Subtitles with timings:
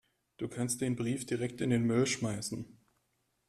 [0.37, 2.65] Du kannst den Brief direkt in den Müll schmeißen.